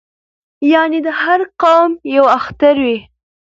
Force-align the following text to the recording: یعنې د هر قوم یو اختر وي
یعنې 0.73 0.99
د 1.05 1.07
هر 1.21 1.39
قوم 1.61 1.91
یو 2.15 2.25
اختر 2.37 2.75
وي 2.85 2.97